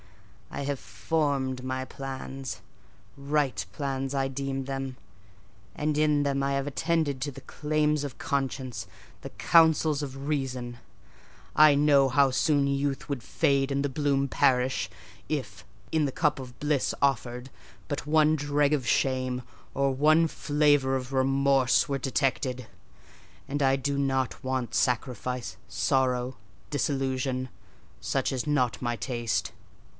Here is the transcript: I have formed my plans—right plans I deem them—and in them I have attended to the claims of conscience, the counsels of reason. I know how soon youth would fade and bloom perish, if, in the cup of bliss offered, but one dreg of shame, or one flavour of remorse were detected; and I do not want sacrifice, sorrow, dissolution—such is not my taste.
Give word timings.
I 0.49 0.63
have 0.63 0.79
formed 0.79 1.63
my 1.63 1.85
plans—right 1.85 3.67
plans 3.71 4.15
I 4.15 4.27
deem 4.27 4.65
them—and 4.65 5.97
in 5.97 6.23
them 6.23 6.43
I 6.43 6.53
have 6.53 6.67
attended 6.67 7.21
to 7.21 7.31
the 7.31 7.39
claims 7.41 8.03
of 8.03 8.17
conscience, 8.17 8.85
the 9.21 9.29
counsels 9.29 10.01
of 10.01 10.27
reason. 10.27 10.79
I 11.55 11.75
know 11.75 12.09
how 12.09 12.31
soon 12.31 12.67
youth 12.67 13.07
would 13.07 13.23
fade 13.23 13.71
and 13.71 13.93
bloom 13.93 14.27
perish, 14.27 14.89
if, 15.29 15.63
in 15.91 16.03
the 16.05 16.11
cup 16.11 16.37
of 16.39 16.59
bliss 16.59 16.93
offered, 17.01 17.49
but 17.87 18.07
one 18.07 18.35
dreg 18.35 18.73
of 18.73 18.85
shame, 18.87 19.43
or 19.75 19.91
one 19.93 20.27
flavour 20.27 20.95
of 20.95 21.13
remorse 21.13 21.87
were 21.87 21.99
detected; 21.99 22.67
and 23.47 23.61
I 23.63 23.75
do 23.77 23.97
not 23.99 24.43
want 24.43 24.73
sacrifice, 24.75 25.57
sorrow, 25.69 26.35
dissolution—such 26.71 28.31
is 28.33 28.47
not 28.47 28.81
my 28.81 28.95
taste. 28.95 29.53